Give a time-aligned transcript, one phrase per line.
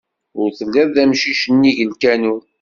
[0.39, 2.41] Ur telliḍ d amcic n nnig lkanun.